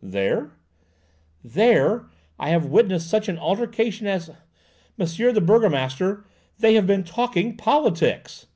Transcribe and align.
"There 0.00 0.52
I 2.38 2.50
have 2.50 2.66
witnessed 2.66 3.10
such 3.10 3.26
an 3.28 3.36
altercation 3.40 4.06
as—Monsieur 4.06 5.32
the 5.32 5.40
burgomaster, 5.40 6.24
they 6.60 6.74
have 6.74 6.86
been 6.86 7.02
talking 7.02 7.56
politics!" 7.56 8.46